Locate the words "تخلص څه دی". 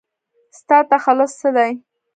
0.91-1.71